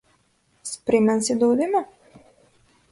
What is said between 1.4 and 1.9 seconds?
одиме?